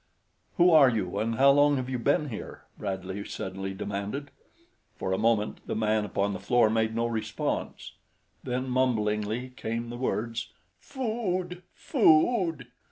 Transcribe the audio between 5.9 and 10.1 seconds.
upon the floor made no response, then mumblingly came the